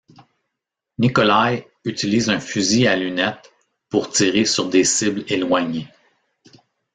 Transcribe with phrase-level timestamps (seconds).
[0.97, 3.53] Nikolai utilise un fusil à lunette,
[3.87, 5.89] pour tirer sur des cibles éloignées.